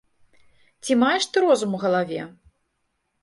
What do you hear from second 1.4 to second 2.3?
розум у галаве!